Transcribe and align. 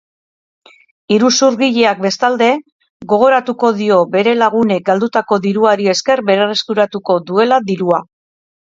Iruzurgileak 1.17 2.01
bestalde, 2.05 2.47
gogoratuko 3.13 3.71
dio 3.83 4.01
bere 4.17 4.35
lagunek 4.41 4.89
galdutako 4.91 5.41
diruari 5.49 5.95
esker 5.97 6.29
berreskuratu 6.33 7.05
duela 7.33 7.67
dirua. 7.73 8.07